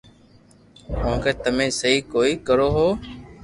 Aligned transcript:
ڪويڪھ 1.01 1.39
تمي 1.43 1.67
سھي 1.79 1.93
ڪوئي 2.13 2.31
ڪرو 2.47 2.67
ھون 2.75 2.91